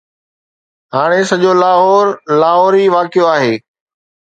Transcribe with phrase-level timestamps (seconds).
[0.93, 2.05] هاڻي سڄو لاهور،
[2.41, 3.53] لاهور ئي واقعو آهي